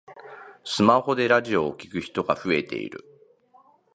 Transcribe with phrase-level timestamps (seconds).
[0.63, 3.05] スマホでラジオを聞く人が増えている